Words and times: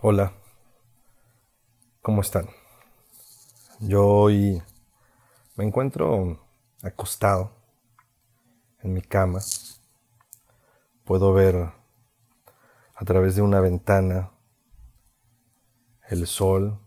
Hola, 0.00 0.32
¿cómo 2.02 2.20
están? 2.20 2.48
Yo 3.80 4.06
hoy 4.06 4.62
me 5.56 5.64
encuentro 5.64 6.38
acostado 6.84 7.50
en 8.78 8.92
mi 8.92 9.02
cama. 9.02 9.40
Puedo 11.04 11.32
ver 11.32 11.72
a 12.94 13.04
través 13.04 13.34
de 13.34 13.42
una 13.42 13.58
ventana 13.58 14.30
el 16.08 16.28
sol 16.28 16.78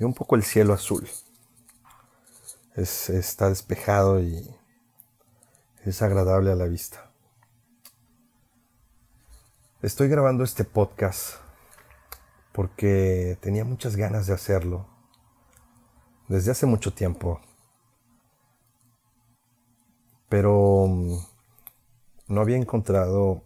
y 0.00 0.02
un 0.02 0.14
poco 0.14 0.34
el 0.34 0.42
cielo 0.42 0.74
azul. 0.74 1.08
está 2.74 3.50
despejado 3.50 4.18
y 4.18 4.52
es 5.84 6.02
agradable 6.02 6.50
a 6.50 6.56
la 6.56 6.64
vista. 6.64 7.12
Estoy 9.80 10.08
grabando 10.08 10.42
este 10.42 10.64
podcast 10.64 11.47
porque 12.58 13.38
tenía 13.40 13.64
muchas 13.64 13.94
ganas 13.94 14.26
de 14.26 14.34
hacerlo 14.34 14.88
desde 16.26 16.50
hace 16.50 16.66
mucho 16.66 16.92
tiempo. 16.92 17.40
Pero 20.28 20.88
mm, 20.88 21.18
no 22.26 22.40
había 22.40 22.56
encontrado 22.56 23.44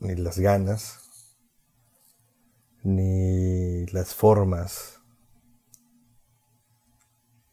ni 0.00 0.16
las 0.16 0.38
ganas, 0.38 1.34
ni 2.82 3.86
las 3.86 4.14
formas, 4.14 5.00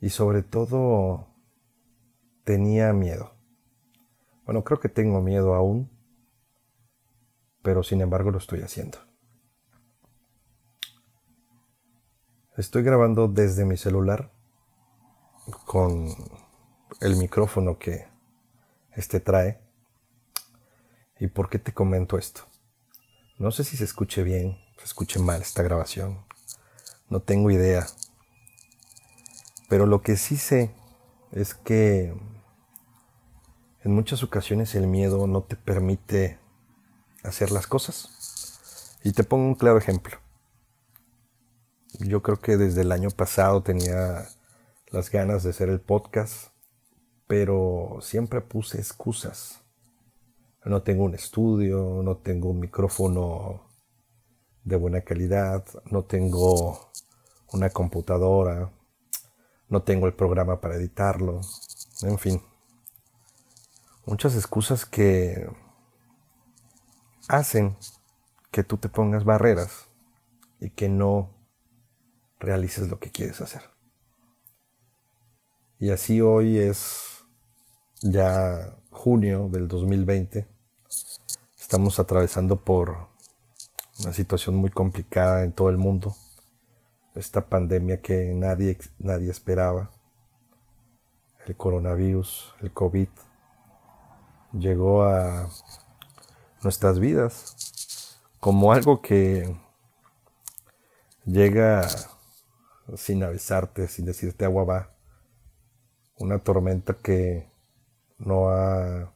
y 0.01 0.09
sobre 0.09 0.43
todo 0.43 1.29
tenía 2.43 2.91
miedo. 2.91 3.31
Bueno, 4.43 4.65
creo 4.65 4.81
que 4.81 4.89
tengo 4.89 5.21
miedo 5.21 5.55
aún, 5.55 5.89
pero 7.63 7.83
sin 7.83 8.01
embargo 8.01 8.31
lo 8.31 8.39
estoy 8.39 8.63
haciendo. 8.63 9.08
Estoy 12.59 12.83
grabando 12.83 13.29
desde 13.29 13.63
mi 13.63 13.77
celular 13.77 14.33
con 15.65 16.13
el 16.99 17.15
micrófono 17.15 17.79
que 17.79 18.05
este 18.91 19.21
trae. 19.21 19.61
¿Y 21.21 21.27
por 21.27 21.49
qué 21.49 21.57
te 21.57 21.73
comento 21.73 22.17
esto? 22.17 22.41
No 23.37 23.51
sé 23.51 23.63
si 23.63 23.77
se 23.77 23.85
escuche 23.85 24.23
bien, 24.23 24.59
se 24.77 24.83
escuche 24.83 25.21
mal 25.21 25.41
esta 25.41 25.63
grabación. 25.63 26.25
No 27.07 27.21
tengo 27.21 27.49
idea. 27.49 27.87
Pero 29.69 29.85
lo 29.85 30.01
que 30.01 30.17
sí 30.17 30.35
sé 30.35 30.75
es 31.31 31.53
que 31.53 32.13
en 33.85 33.95
muchas 33.95 34.21
ocasiones 34.21 34.75
el 34.75 34.85
miedo 34.85 35.27
no 35.27 35.43
te 35.43 35.55
permite 35.55 36.39
hacer 37.23 37.51
las 37.51 37.67
cosas. 37.67 38.97
Y 39.01 39.13
te 39.13 39.23
pongo 39.23 39.45
un 39.45 39.55
claro 39.55 39.77
ejemplo. 39.77 40.17
Yo 41.99 42.23
creo 42.23 42.39
que 42.39 42.55
desde 42.55 42.83
el 42.83 42.93
año 42.93 43.09
pasado 43.09 43.61
tenía 43.61 44.25
las 44.89 45.11
ganas 45.11 45.43
de 45.43 45.49
hacer 45.49 45.67
el 45.67 45.81
podcast, 45.81 46.53
pero 47.27 47.97
siempre 48.01 48.39
puse 48.39 48.77
excusas. 48.77 49.59
No 50.63 50.81
tengo 50.81 51.03
un 51.03 51.13
estudio, 51.13 52.01
no 52.01 52.15
tengo 52.15 52.51
un 52.51 52.59
micrófono 52.61 53.67
de 54.63 54.77
buena 54.77 55.01
calidad, 55.01 55.65
no 55.91 56.05
tengo 56.05 56.89
una 57.51 57.69
computadora, 57.69 58.71
no 59.67 59.83
tengo 59.83 60.07
el 60.07 60.13
programa 60.13 60.61
para 60.61 60.75
editarlo, 60.75 61.41
en 62.03 62.17
fin. 62.17 62.41
Muchas 64.05 64.35
excusas 64.35 64.85
que 64.85 65.49
hacen 67.27 67.75
que 68.51 68.63
tú 68.63 68.77
te 68.77 68.87
pongas 68.87 69.25
barreras 69.25 69.89
y 70.61 70.69
que 70.69 70.87
no 70.87 71.38
realices 72.39 72.89
lo 72.89 72.99
que 72.99 73.11
quieres 73.11 73.41
hacer. 73.41 73.61
Y 75.79 75.91
así 75.91 76.21
hoy 76.21 76.57
es 76.57 77.23
ya 78.01 78.75
junio 78.91 79.49
del 79.49 79.67
2020. 79.67 80.47
Estamos 81.57 81.99
atravesando 81.99 82.57
por 82.57 83.07
una 83.99 84.13
situación 84.13 84.55
muy 84.55 84.69
complicada 84.69 85.43
en 85.43 85.51
todo 85.51 85.69
el 85.69 85.77
mundo. 85.77 86.15
Esta 87.15 87.45
pandemia 87.47 88.01
que 88.01 88.33
nadie, 88.33 88.77
nadie 88.97 89.31
esperaba. 89.31 89.91
El 91.45 91.55
coronavirus, 91.55 92.55
el 92.61 92.71
COVID, 92.71 93.09
llegó 94.53 95.03
a 95.03 95.49
nuestras 96.61 96.99
vidas 96.99 98.19
como 98.39 98.71
algo 98.71 99.01
que 99.01 99.55
llega 101.25 101.87
sin 102.97 103.23
avisarte, 103.23 103.87
sin 103.87 104.05
decirte 104.05 104.45
agua 104.45 104.63
va. 104.63 104.89
Una 106.17 106.39
tormenta 106.39 106.93
que 106.93 107.49
no 108.17 108.49
ha 108.49 109.13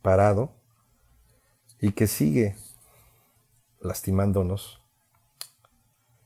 parado 0.00 0.52
y 1.80 1.92
que 1.92 2.06
sigue 2.06 2.56
lastimándonos 3.80 4.80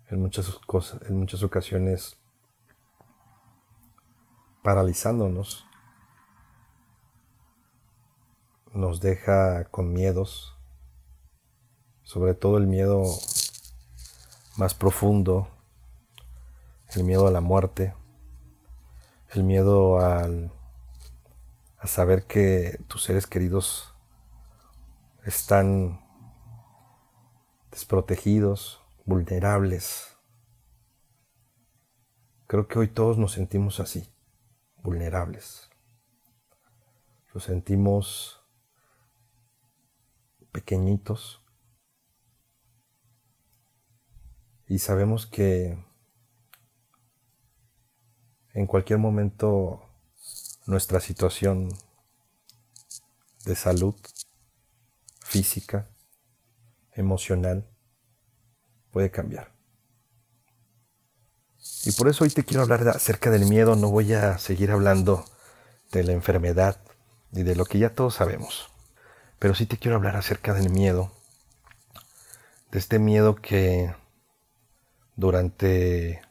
en 0.09 0.21
muchas 0.21 0.49
cosas, 0.67 1.03
en 1.09 1.19
muchas 1.19 1.43
ocasiones 1.43 2.17
paralizándonos. 4.63 5.67
Nos 8.73 9.01
deja 9.01 9.65
con 9.71 9.93
miedos, 9.93 10.55
sobre 12.03 12.35
todo 12.35 12.59
el 12.59 12.67
miedo 12.67 13.05
más 14.57 14.75
profundo 14.75 15.49
el 16.95 17.05
miedo 17.05 17.27
a 17.27 17.31
la 17.31 17.41
muerte, 17.41 17.95
el 19.31 19.45
miedo 19.45 20.01
al, 20.01 20.53
a 21.79 21.87
saber 21.87 22.27
que 22.27 22.79
tus 22.89 23.03
seres 23.03 23.27
queridos 23.27 23.95
están 25.25 26.01
desprotegidos, 27.71 28.81
vulnerables. 29.05 30.17
Creo 32.47 32.69
que 32.69 32.79
hoy 32.79 32.89
todos 32.89 33.19
nos 33.19 33.33
sentimos 33.33 33.81
así, 33.81 34.09
vulnerables. 34.83 35.69
Nos 37.35 37.45
sentimos 37.45 38.41
pequeñitos 40.53 41.43
y 44.69 44.79
sabemos 44.79 45.27
que 45.27 45.86
en 48.57 48.67
cualquier 48.67 48.99
momento 48.99 49.83
nuestra 50.65 50.99
situación 50.99 51.69
de 53.45 53.55
salud 53.55 53.95
física, 55.21 55.91
emocional, 56.95 57.69
puede 58.91 59.11
cambiar. 59.11 59.53
Y 61.85 61.93
por 61.93 62.09
eso 62.09 62.25
hoy 62.25 62.31
te 62.31 62.45
quiero 62.45 62.63
hablar 62.63 62.89
acerca 62.89 63.31
del 63.31 63.45
miedo, 63.45 63.77
no 63.77 63.91
voy 63.91 64.15
a 64.15 64.39
seguir 64.39 64.71
hablando 64.71 65.27
de 65.93 66.05
la 66.05 66.13
enfermedad 66.13 66.81
y 67.33 67.43
de 67.43 67.57
lo 67.57 67.67
que 67.67 67.79
ya 67.79 67.95
todos 67.95 68.15
sabemos, 68.15 68.71
pero 69.39 69.55
sí 69.55 69.67
te 69.67 69.77
quiero 69.77 69.99
hablar 69.99 70.17
acerca 70.17 70.55
del 70.55 70.71
miedo, 70.71 71.13
de 72.71 72.79
este 72.79 72.99
miedo 72.99 73.37
que 73.37 73.95
durante 75.15 76.26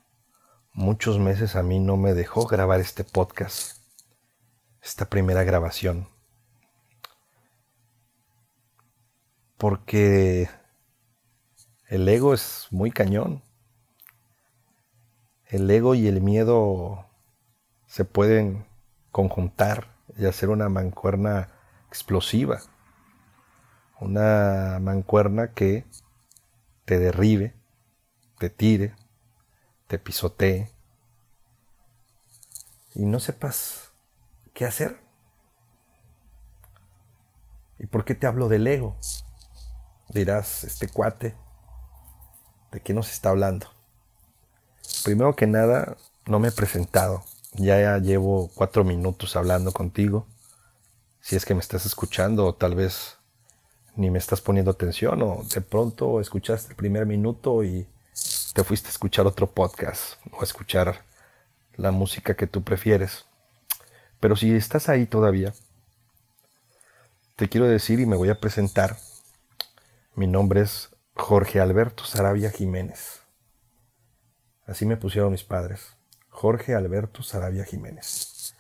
muchos 0.76 1.20
meses 1.20 1.56
a 1.56 1.64
mí 1.64 1.80
no 1.80 1.96
me 1.96 2.14
dejó 2.14 2.46
grabar 2.46 2.82
este 2.82 3.06
podcast, 3.06 3.82
esta 4.82 5.06
primera 5.06 5.44
grabación. 5.44 6.10
Porque 9.58 10.50
el 11.88 12.08
ego 12.10 12.34
es 12.34 12.68
muy 12.72 12.92
cañón. 12.92 13.42
El 15.46 15.72
ego 15.72 15.96
y 15.96 16.08
el 16.08 16.20
miedo 16.22 17.06
se 17.88 18.04
pueden 18.04 18.68
conjuntar 19.12 19.96
y 20.18 20.26
hacer 20.26 20.50
una 20.50 20.68
mancuerna 20.68 21.54
explosiva. 21.88 22.60
Una 24.02 24.80
mancuerna 24.82 25.54
que 25.54 25.86
te 26.84 27.00
derribe, 27.00 27.56
te 28.40 28.50
tire, 28.50 28.94
te 29.88 30.00
pisotee 30.00 30.70
y 32.96 33.06
no 33.06 33.20
sepas 33.20 33.92
qué 34.54 34.66
hacer. 34.66 35.00
¿Y 37.78 37.88
por 37.88 38.06
qué 38.06 38.16
te 38.16 38.26
hablo 38.26 38.48
del 38.48 38.66
ego? 38.68 38.96
Dirás, 40.10 40.64
este 40.64 40.88
cuate, 40.88 41.36
¿de 42.72 42.80
qué 42.82 42.94
nos 42.94 43.12
está 43.12 43.30
hablando? 43.30 43.68
Primero 45.04 45.36
que 45.36 45.46
nada, 45.46 45.98
no 46.26 46.40
me 46.40 46.48
he 46.48 46.52
presentado. 46.52 47.24
Ya 47.54 47.98
llevo 48.00 48.50
cuatro 48.56 48.84
minutos 48.84 49.36
hablando 49.36 49.72
contigo. 49.72 50.26
Si 51.20 51.36
es 51.36 51.46
que 51.46 51.54
me 51.54 51.60
estás 51.60 51.86
escuchando 51.86 52.46
o 52.46 52.56
tal 52.56 52.76
vez 52.76 53.18
ni 53.96 54.10
me 54.10 54.20
estás 54.20 54.42
poniendo 54.42 54.72
atención 54.72 55.22
o 55.22 55.44
de 55.44 55.62
pronto 55.62 56.20
escuchaste 56.20 56.72
el 56.72 56.76
primer 56.76 57.06
minuto 57.06 57.64
y 57.64 57.88
te 58.56 58.64
fuiste 58.64 58.88
a 58.88 58.92
escuchar 58.92 59.28
otro 59.28 59.52
podcast 59.52 60.14
o 60.32 60.40
a 60.40 60.46
escuchar 60.46 61.04
la 61.76 61.92
música 61.92 62.38
que 62.38 62.48
tú 62.48 62.64
prefieres. 62.64 63.26
Pero 64.22 64.38
si 64.38 64.56
estás 64.56 64.88
ahí 64.88 65.06
todavía, 65.06 65.54
te 67.36 67.50
quiero 67.50 67.68
decir 67.68 68.00
y 68.00 68.06
me 68.06 68.16
voy 68.16 68.30
a 68.30 68.40
presentar. 68.40 68.96
Mi 70.16 70.26
nombre 70.26 70.62
es 70.62 70.90
Jorge 71.16 71.60
Alberto 71.60 72.06
Sarabia 72.06 72.50
Jiménez. 72.50 73.20
Así 74.66 74.86
me 74.86 74.96
pusieron 74.96 75.34
mis 75.34 75.44
padres. 75.44 75.98
Jorge 76.30 76.76
Alberto 76.76 77.24
Sarabia 77.24 77.66
Jiménez. 77.66 78.56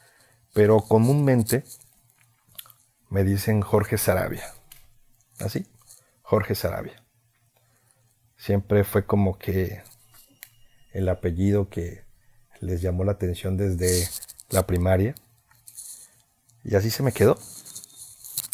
Pero 0.53 0.81
comúnmente 0.81 1.63
me 3.07 3.24
dicen 3.24 3.62
Jorge 3.62 3.97
Sarabia. 3.97 4.44
Así, 5.39 5.65
Jorge 6.21 6.53
Sarabia. 6.53 7.05
Siempre 8.37 8.83
fue 8.83 9.05
como 9.05 9.37
que 9.37 9.83
el 10.91 11.09
apellido 11.09 11.69
que 11.69 12.03
les 12.59 12.81
llamó 12.81 13.03
la 13.03 13.13
atención 13.13 13.57
desde 13.57 14.07
la 14.49 14.65
primaria. 14.65 15.15
Y 16.63 16.75
así 16.75 16.89
se 16.89 17.03
me 17.03 17.11
quedó. 17.11 17.37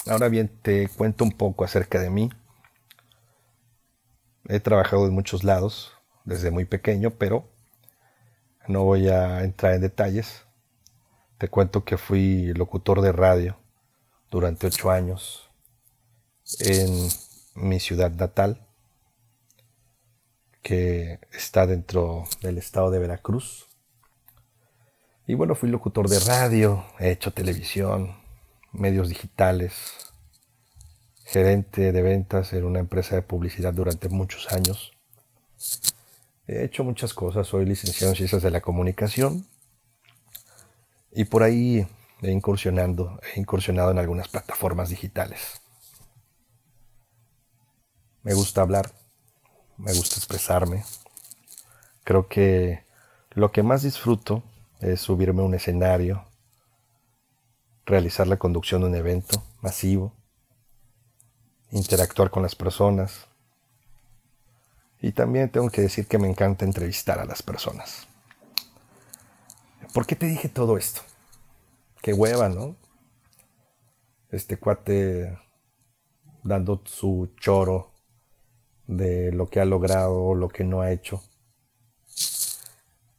Ahora 0.07 0.27
bien, 0.29 0.49
te 0.61 0.87
cuento 0.89 1.23
un 1.23 1.31
poco 1.31 1.63
acerca 1.63 1.99
de 1.99 2.09
mí. 2.09 2.29
He 4.49 4.59
trabajado 4.59 5.05
en 5.07 5.13
muchos 5.13 5.43
lados 5.43 5.93
desde 6.25 6.51
muy 6.51 6.65
pequeño, 6.65 7.11
pero 7.11 7.47
no 8.67 8.83
voy 8.83 9.09
a 9.09 9.43
entrar 9.43 9.73
en 9.73 9.81
detalles. 9.81 10.45
Te 11.37 11.47
cuento 11.47 11.85
que 11.85 11.97
fui 11.97 12.53
locutor 12.53 13.01
de 13.01 13.11
radio 13.11 13.57
durante 14.29 14.67
ocho 14.67 14.91
años 14.91 15.49
en 16.59 17.09
mi 17.55 17.79
ciudad 17.79 18.11
natal, 18.11 18.67
que 20.71 21.19
está 21.33 21.67
dentro 21.67 22.23
del 22.41 22.57
estado 22.57 22.91
de 22.91 22.99
Veracruz. 22.99 23.67
Y 25.27 25.33
bueno, 25.33 25.53
fui 25.53 25.67
locutor 25.69 26.07
de 26.07 26.17
radio, 26.21 26.85
he 26.97 27.11
hecho 27.11 27.33
televisión, 27.33 28.15
medios 28.71 29.09
digitales, 29.09 29.75
gerente 31.25 31.91
de 31.91 32.01
ventas 32.01 32.53
en 32.53 32.63
una 32.63 32.79
empresa 32.79 33.15
de 33.15 33.21
publicidad 33.21 33.73
durante 33.73 34.07
muchos 34.07 34.49
años. 34.53 34.93
He 36.47 36.63
hecho 36.63 36.85
muchas 36.85 37.13
cosas, 37.13 37.47
soy 37.47 37.65
licenciado 37.65 38.13
en 38.13 38.15
Ciencias 38.15 38.41
de 38.41 38.51
la 38.51 38.61
Comunicación 38.61 39.45
y 41.11 41.25
por 41.25 41.43
ahí 41.43 41.85
he 42.21 42.31
incursionando, 42.31 43.19
he 43.35 43.41
incursionado 43.41 43.91
en 43.91 43.99
algunas 43.99 44.29
plataformas 44.29 44.87
digitales. 44.87 45.59
Me 48.23 48.33
gusta 48.33 48.61
hablar, 48.61 49.00
me 49.81 49.93
gusta 49.93 50.15
expresarme. 50.15 50.83
Creo 52.03 52.27
que 52.27 52.85
lo 53.31 53.51
que 53.51 53.63
más 53.63 53.83
disfruto 53.83 54.43
es 54.79 55.01
subirme 55.01 55.41
a 55.41 55.45
un 55.45 55.53
escenario, 55.53 56.25
realizar 57.85 58.27
la 58.27 58.37
conducción 58.37 58.81
de 58.81 58.87
un 58.87 58.95
evento 58.95 59.43
masivo, 59.61 60.13
interactuar 61.71 62.29
con 62.29 62.43
las 62.43 62.55
personas. 62.55 63.27
Y 65.01 65.13
también 65.13 65.49
tengo 65.49 65.69
que 65.69 65.81
decir 65.81 66.07
que 66.07 66.19
me 66.19 66.29
encanta 66.29 66.65
entrevistar 66.65 67.19
a 67.19 67.25
las 67.25 67.41
personas. 67.41 68.07
¿Por 69.93 70.05
qué 70.05 70.15
te 70.15 70.27
dije 70.27 70.47
todo 70.47 70.77
esto? 70.77 71.01
Qué 72.01 72.13
hueva, 72.13 72.49
¿no? 72.49 72.75
Este 74.29 74.57
cuate 74.57 75.37
dando 76.43 76.81
su 76.85 77.31
choro 77.39 77.90
de 78.91 79.31
lo 79.31 79.49
que 79.49 79.59
ha 79.59 79.65
logrado 79.65 80.35
lo 80.35 80.49
que 80.49 80.63
no 80.63 80.81
ha 80.81 80.91
hecho. 80.91 81.23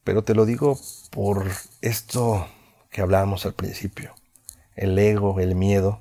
Pero 0.03 0.23
te 0.23 0.33
lo 0.33 0.45
digo 0.45 0.77
por 1.11 1.45
esto 1.81 2.47
que 2.89 3.01
hablábamos 3.01 3.45
al 3.45 3.53
principio. 3.53 4.15
El 4.75 4.97
ego, 4.97 5.39
el 5.39 5.55
miedo 5.55 5.99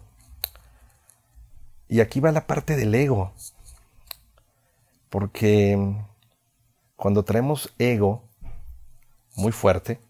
y 1.92 2.00
aquí 2.00 2.20
va 2.20 2.32
la 2.32 2.46
parte 2.46 2.74
del 2.74 2.94
ego. 2.94 3.34
Porque 5.10 5.94
cuando 6.96 7.22
traemos 7.22 7.70
ego 7.78 8.22
muy 9.36 9.52
fuerte, 9.52 10.00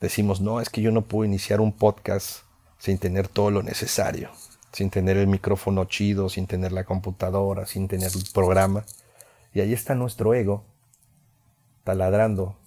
decimos, 0.00 0.40
no, 0.40 0.60
es 0.60 0.68
que 0.68 0.82
yo 0.82 0.90
no 0.90 1.02
puedo 1.02 1.24
iniciar 1.24 1.60
un 1.60 1.72
podcast 1.72 2.40
sin 2.76 2.98
tener 2.98 3.28
todo 3.28 3.52
lo 3.52 3.62
necesario, 3.62 4.32
sin 4.76 4.90
tener 4.90 5.16
el 5.16 5.26
micrófono 5.26 5.86
chido, 5.86 6.28
sin 6.28 6.46
tener 6.46 6.70
la 6.70 6.84
computadora, 6.84 7.64
sin 7.64 7.88
tener 7.88 8.12
el 8.14 8.24
programa. 8.34 8.84
Y 9.54 9.60
ahí 9.60 9.72
está 9.72 9.94
nuestro 9.94 10.34
ego, 10.34 10.66
taladrando, 11.82 12.58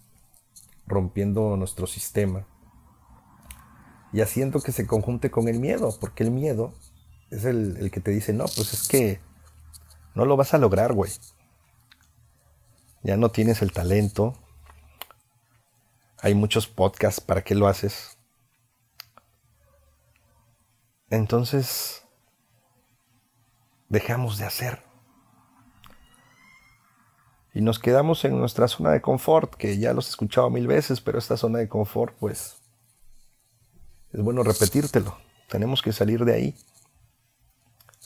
rompiendo 0.88 1.56
nuestro 1.56 1.86
sistema 1.86 2.48
y 4.12 4.22
haciendo 4.22 4.60
que 4.60 4.72
se 4.72 4.88
conjunte 4.88 5.30
con 5.30 5.48
el 5.48 5.60
miedo, 5.60 5.96
porque 6.02 6.24
el 6.24 6.32
miedo 6.32 6.74
es 7.30 7.46
el, 7.46 7.92
que 7.92 8.00
te 8.00 8.10
dice, 8.10 8.34
no, 8.34 8.46
pues 8.46 8.74
es 8.74 8.88
que 8.88 9.20
no 10.16 10.26
lo 10.26 10.36
vas 10.36 10.56
a 10.56 10.58
lograr, 10.58 10.94
güey. 10.94 11.12
Ya 13.04 13.18
no 13.18 13.30
tienes 13.30 13.62
el 13.62 13.72
talento. 13.72 14.34
Hay 16.18 16.34
muchos 16.34 16.66
podcasts, 16.66 17.22
¿para 17.22 17.44
qué 17.44 17.54
lo 17.54 17.68
haces? 17.68 18.18
Entonces, 21.10 22.04
dejamos 23.88 24.38
de 24.38 24.46
hacer. 24.46 24.84
Y 27.54 27.62
nos 27.62 27.80
quedamos 27.80 28.24
en 28.26 28.38
nuestra 28.38 28.68
zona 28.68 28.92
de 28.92 29.02
confort, 29.02 29.56
que 29.56 29.80
ya 29.80 29.94
los 29.94 30.08
he 30.08 30.10
escuchado 30.12 30.50
mil 30.50 30.68
veces, 30.68 31.02
pero 31.02 31.18
esta 31.18 31.36
zona 31.36 31.60
de 31.60 31.68
confort, 31.68 32.16
pues, 32.20 32.62
es 34.14 34.22
bueno 34.22 34.44
repetírtelo. 34.44 35.18
Tenemos 35.50 35.82
que 35.82 35.92
salir 35.92 36.26
de 36.26 36.34
ahí. 36.34 36.56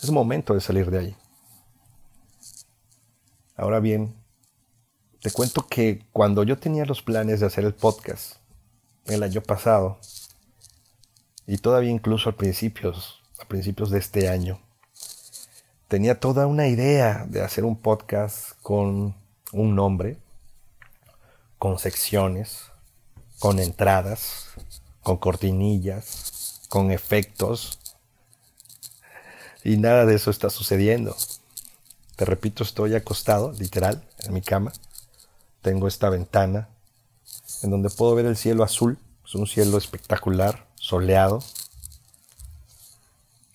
Es 0.01 0.09
momento 0.09 0.53
de 0.53 0.61
salir 0.61 0.89
de 0.89 0.99
ahí. 0.99 1.17
Ahora 3.55 3.79
bien, 3.79 4.15
te 5.21 5.31
cuento 5.31 5.67
que 5.67 6.05
cuando 6.11 6.43
yo 6.43 6.57
tenía 6.57 6.85
los 6.85 7.01
planes 7.01 7.39
de 7.39 7.45
hacer 7.45 7.65
el 7.65 7.73
podcast 7.73 8.37
el 9.05 9.23
año 9.23 9.41
pasado, 9.41 9.99
y 11.47 11.57
todavía 11.57 11.91
incluso 11.91 12.29
a 12.29 12.33
principios, 12.33 13.21
a 13.39 13.45
principios 13.45 13.89
de 13.89 13.99
este 13.99 14.29
año, 14.29 14.59
tenía 15.87 16.19
toda 16.19 16.47
una 16.47 16.67
idea 16.67 17.25
de 17.27 17.41
hacer 17.41 17.65
un 17.65 17.75
podcast 17.75 18.53
con 18.61 19.15
un 19.51 19.75
nombre, 19.75 20.17
con 21.59 21.79
secciones, 21.79 22.65
con 23.39 23.59
entradas, 23.59 24.49
con 25.01 25.17
cortinillas, 25.17 26.61
con 26.69 26.91
efectos, 26.91 27.79
y 29.63 29.77
nada 29.77 30.05
de 30.05 30.15
eso 30.15 30.29
está 30.29 30.49
sucediendo. 30.49 31.15
Te 32.15 32.25
repito, 32.25 32.63
estoy 32.63 32.95
acostado, 32.95 33.53
literal, 33.53 34.03
en 34.19 34.33
mi 34.33 34.41
cama. 34.41 34.73
Tengo 35.61 35.87
esta 35.87 36.09
ventana 36.09 36.67
en 37.63 37.71
donde 37.71 37.89
puedo 37.89 38.13
ver 38.13 38.25
el 38.25 38.35
cielo 38.35 38.63
azul. 38.63 38.97
Es 39.25 39.35
un 39.35 39.47
cielo 39.47 39.77
espectacular, 39.77 40.67
soleado. 40.83 41.41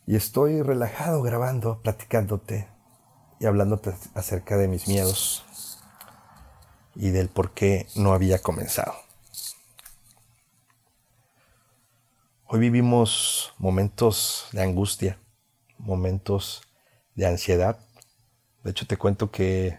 Y 0.07 0.17
estoy 0.17 0.63
relajado 0.63 1.21
grabando, 1.21 1.79
platicándote 1.83 2.67
y 3.39 3.45
hablándote 3.45 3.95
acerca 4.15 4.57
de 4.57 4.67
mis 4.67 4.89
miedos 4.89 5.45
y 6.95 7.11
del 7.11 7.29
por 7.29 7.53
qué 7.53 7.87
no 7.95 8.15
había 8.15 8.39
comenzado. 8.39 8.95
Hoy 12.47 12.61
vivimos 12.61 13.53
momentos 13.59 14.47
de 14.53 14.63
angustia, 14.63 15.19
momentos 15.77 16.63
de 17.15 17.27
ansiedad. 17.27 17.79
De 18.65 18.71
hecho, 18.71 18.87
te 18.87 18.97
cuento 18.97 19.31
que 19.31 19.79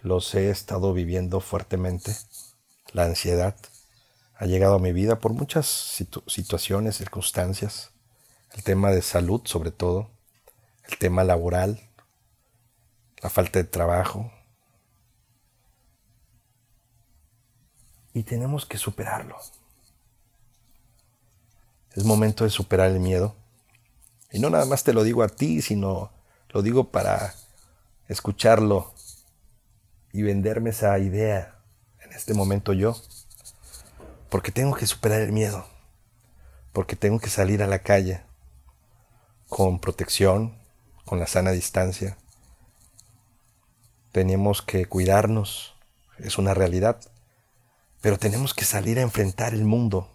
los 0.00 0.34
he 0.34 0.48
estado 0.48 0.94
viviendo 0.94 1.40
fuertemente. 1.40 2.16
La 2.94 3.04
ansiedad 3.04 3.54
ha 4.38 4.46
llegado 4.46 4.76
a 4.76 4.78
mi 4.78 4.92
vida 4.92 5.18
por 5.18 5.32
muchas 5.32 5.66
situaciones, 6.26 6.96
circunstancias. 6.96 7.90
El 8.52 8.62
tema 8.62 8.90
de 8.90 9.02
salud, 9.02 9.42
sobre 9.44 9.70
todo. 9.70 10.10
El 10.88 10.96
tema 10.96 11.24
laboral. 11.24 11.80
La 13.20 13.30
falta 13.30 13.58
de 13.58 13.64
trabajo. 13.64 14.32
Y 18.14 18.22
tenemos 18.22 18.64
que 18.64 18.78
superarlo. 18.78 19.36
Es 21.94 22.04
momento 22.04 22.44
de 22.44 22.50
superar 22.50 22.90
el 22.90 23.00
miedo 23.00 23.34
y 24.30 24.38
no 24.40 24.50
nada 24.50 24.66
más 24.66 24.84
te 24.84 24.92
lo 24.92 25.04
digo 25.04 25.22
a 25.22 25.28
ti, 25.28 25.62
sino 25.62 26.12
lo 26.50 26.62
digo 26.62 26.90
para 26.90 27.34
escucharlo 28.08 28.94
y 30.12 30.22
venderme 30.22 30.70
esa 30.70 30.98
idea 30.98 31.58
en 32.00 32.12
este 32.12 32.34
momento 32.34 32.72
yo. 32.72 32.96
Porque 34.28 34.52
tengo 34.52 34.74
que 34.76 34.86
superar 34.86 35.20
el 35.22 35.32
miedo. 35.32 35.66
Porque 36.72 36.96
tengo 36.96 37.18
que 37.18 37.30
salir 37.30 37.62
a 37.62 37.66
la 37.66 37.80
calle 37.80 38.22
con 39.48 39.78
protección, 39.78 40.58
con 41.04 41.18
la 41.18 41.26
sana 41.26 41.52
distancia. 41.52 42.18
Tenemos 44.12 44.62
que 44.62 44.86
cuidarnos, 44.86 45.74
es 46.18 46.38
una 46.38 46.54
realidad, 46.54 47.00
pero 48.00 48.18
tenemos 48.18 48.54
que 48.54 48.64
salir 48.64 48.98
a 48.98 49.02
enfrentar 49.02 49.54
el 49.54 49.64
mundo. 49.64 50.08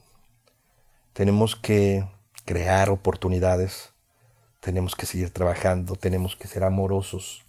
Tenemos 1.13 1.55
que 1.55 2.07
crear 2.45 2.89
oportunidades, 2.89 3.91
tenemos 4.59 4.95
que 4.95 5.05
seguir 5.05 5.31
trabajando, 5.31 5.95
tenemos 5.95 6.35
que 6.35 6.47
ser 6.47 6.63
amorosos. 6.63 7.43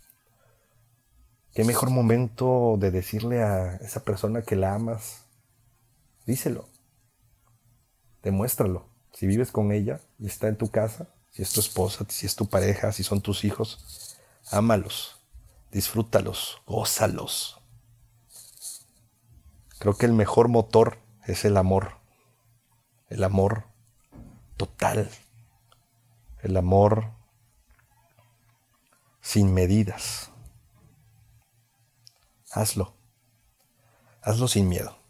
¿Qué 1.54 1.64
mejor 1.64 1.90
momento 1.90 2.76
de 2.78 2.90
decirle 2.90 3.42
a 3.42 3.76
esa 3.76 4.02
persona 4.02 4.42
que 4.42 4.56
la 4.56 4.74
amas? 4.74 5.23
Díselo, 6.26 6.68
demuéstralo. 8.22 8.88
Si 9.12 9.26
vives 9.26 9.52
con 9.52 9.70
ella 9.70 10.00
y 10.18 10.26
está 10.26 10.48
en 10.48 10.56
tu 10.56 10.70
casa, 10.70 11.08
si 11.30 11.42
es 11.42 11.52
tu 11.52 11.60
esposa, 11.60 12.04
si 12.08 12.26
es 12.26 12.34
tu 12.34 12.46
pareja, 12.46 12.92
si 12.92 13.04
son 13.04 13.20
tus 13.20 13.44
hijos, 13.44 14.18
ámalos, 14.50 15.20
disfrútalos, 15.70 16.62
gózalos. 16.66 17.60
Creo 19.78 19.96
que 19.96 20.06
el 20.06 20.12
mejor 20.12 20.48
motor 20.48 20.98
es 21.26 21.44
el 21.44 21.56
amor, 21.56 21.98
el 23.08 23.22
amor 23.22 23.64
total, 24.56 25.10
el 26.42 26.56
amor 26.56 27.12
sin 29.20 29.52
medidas. 29.52 30.30
Hazlo, 32.50 32.94
hazlo 34.22 34.48
sin 34.48 34.68
miedo. 34.68 35.03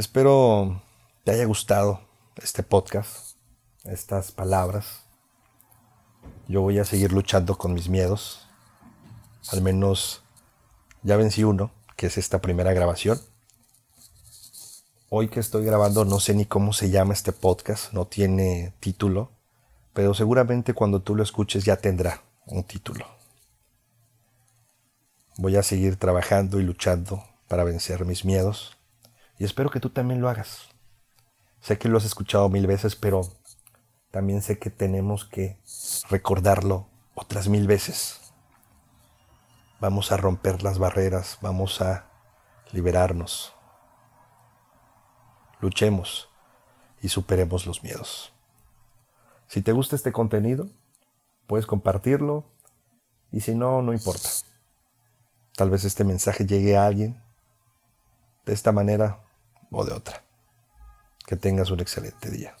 Espero 0.00 0.80
te 1.24 1.32
haya 1.32 1.44
gustado 1.44 2.00
este 2.42 2.62
podcast, 2.62 3.36
estas 3.84 4.32
palabras. 4.32 5.02
Yo 6.48 6.62
voy 6.62 6.78
a 6.78 6.86
seguir 6.86 7.12
luchando 7.12 7.58
con 7.58 7.74
mis 7.74 7.90
miedos. 7.90 8.48
Al 9.52 9.60
menos 9.60 10.22
ya 11.02 11.18
vencí 11.18 11.44
uno, 11.44 11.70
que 11.96 12.06
es 12.06 12.16
esta 12.16 12.40
primera 12.40 12.72
grabación. 12.72 13.20
Hoy 15.10 15.28
que 15.28 15.38
estoy 15.38 15.66
grabando 15.66 16.06
no 16.06 16.18
sé 16.18 16.32
ni 16.32 16.46
cómo 16.46 16.72
se 16.72 16.88
llama 16.88 17.12
este 17.12 17.32
podcast, 17.32 17.92
no 17.92 18.06
tiene 18.06 18.72
título, 18.80 19.30
pero 19.92 20.14
seguramente 20.14 20.72
cuando 20.72 21.02
tú 21.02 21.14
lo 21.14 21.22
escuches 21.22 21.66
ya 21.66 21.76
tendrá 21.76 22.22
un 22.46 22.64
título. 22.64 23.04
Voy 25.36 25.56
a 25.56 25.62
seguir 25.62 25.96
trabajando 25.96 26.58
y 26.58 26.62
luchando 26.62 27.22
para 27.48 27.64
vencer 27.64 28.06
mis 28.06 28.24
miedos 28.24 28.79
y 29.40 29.44
espero 29.44 29.70
que 29.70 29.80
tú 29.80 29.88
también 29.88 30.20
lo 30.20 30.28
hagas. 30.28 30.68
Sé 31.62 31.78
que 31.78 31.88
lo 31.88 31.96
has 31.96 32.04
escuchado 32.04 32.50
mil 32.50 32.66
veces, 32.66 32.94
pero 32.94 33.22
también 34.10 34.42
sé 34.42 34.58
que 34.58 34.68
tenemos 34.68 35.24
que 35.24 35.58
recordarlo 36.10 36.88
otras 37.14 37.48
mil 37.48 37.66
veces. 37.66 38.34
Vamos 39.80 40.12
a 40.12 40.18
romper 40.18 40.62
las 40.62 40.78
barreras, 40.78 41.38
vamos 41.40 41.80
a 41.80 42.04
liberarnos. 42.72 43.54
Luchemos 45.60 46.28
y 47.00 47.08
superemos 47.08 47.64
los 47.64 47.82
miedos. 47.82 48.34
Si 49.46 49.62
te 49.62 49.72
gusta 49.72 49.96
este 49.96 50.12
contenido, 50.12 50.68
puedes 51.46 51.64
compartirlo 51.64 52.44
y 53.32 53.40
si 53.40 53.54
no, 53.54 53.80
no 53.80 53.94
importa. 53.94 54.28
Tal 55.56 55.70
vez 55.70 55.84
este 55.84 56.04
mensaje 56.04 56.44
llegue 56.44 56.76
a 56.76 56.84
alguien. 56.84 57.22
De 58.44 58.52
esta 58.52 58.70
manera 58.70 59.24
o 59.70 59.84
de 59.84 59.92
otra. 59.92 60.22
Que 61.26 61.36
tengas 61.36 61.70
un 61.70 61.80
excelente 61.80 62.30
día. 62.30 62.56